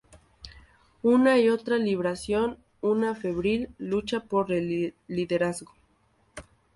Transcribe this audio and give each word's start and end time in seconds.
Una 1.03 1.37
y 1.37 1.49
otra 1.49 1.77
libraban 1.77 2.57
una 2.81 3.13
febril 3.13 3.69
lucha 3.77 4.21
por 4.21 4.51
el 4.51 4.95
liderazgo. 5.07 5.73